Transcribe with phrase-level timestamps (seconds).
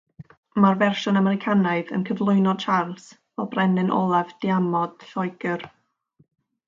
[0.61, 5.69] Mae'r fersiwn Americanaidd yn cyflwyno Charles fel brenin olaf "diamod" Lloegr.